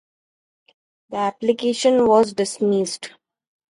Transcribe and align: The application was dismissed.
The 1.11 1.17
application 1.17 2.07
was 2.07 2.33
dismissed. 2.33 3.11